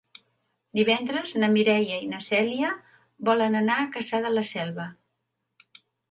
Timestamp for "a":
3.81-3.85